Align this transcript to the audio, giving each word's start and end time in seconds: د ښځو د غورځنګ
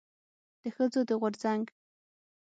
د 0.61 0.63
ښځو 0.75 1.01
د 1.09 1.11
غورځنګ 1.21 1.65